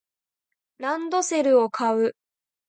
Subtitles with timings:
[0.79, 2.15] ランドセルを買う